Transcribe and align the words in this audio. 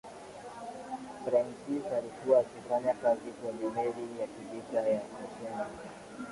prentice 1.25 1.95
alikuwa 1.97 2.39
akifanya 2.39 2.93
kazi 2.93 3.31
kwenye 3.31 3.69
meli 3.75 4.19
ya 4.21 4.27
kivita 4.27 4.79
ya 4.79 5.01
oceanic 5.25 5.67